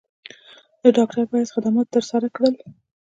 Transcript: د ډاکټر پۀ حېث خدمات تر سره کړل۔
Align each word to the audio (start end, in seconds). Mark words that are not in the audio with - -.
د 0.81 0.83
ډاکټر 0.97 1.23
پۀ 1.29 1.35
حېث 1.41 1.49
خدمات 1.55 1.87
تر 1.95 2.03
سره 2.11 2.27
کړل۔ 2.35 2.53